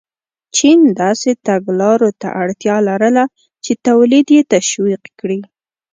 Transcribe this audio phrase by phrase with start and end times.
[0.55, 3.23] چین داسې تګلارو ته اړتیا لرله
[3.63, 5.39] چې تولید یې تشویق کړي.